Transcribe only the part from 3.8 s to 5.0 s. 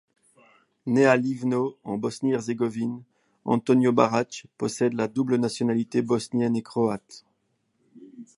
Barać possède